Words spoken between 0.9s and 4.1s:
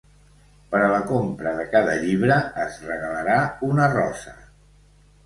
la compra de cada llibre es regalarà una